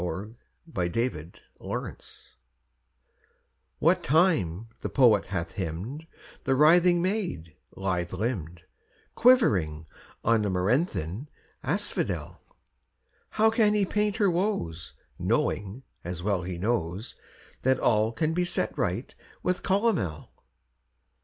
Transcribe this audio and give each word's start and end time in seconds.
POETRY 0.01 0.33
EVERYWHERE 0.75 1.97
WHAT 3.77 4.03
time 4.03 4.69
the 4.79 4.89
poet 4.89 5.25
hath 5.25 5.51
hymned 5.51 6.07
The 6.43 6.55
writhing 6.55 7.03
maid, 7.03 7.55
lithe 7.75 8.11
limbed, 8.11 8.61
Quivering 9.13 9.85
on 10.23 10.43
amaranthine 10.43 11.27
asphodel, 11.63 12.41
How 13.37 13.51
can 13.51 13.75
he 13.75 13.85
paint 13.85 14.17
her 14.17 14.31
woes, 14.31 14.95
Knowing, 15.19 15.83
as 16.03 16.23
well 16.23 16.41
he 16.41 16.57
knows, 16.57 17.15
That 17.61 17.79
all 17.79 18.11
can 18.11 18.33
be 18.33 18.43
set 18.43 18.75
right 18.75 19.13
with 19.43 19.61
calomel? 19.61 20.31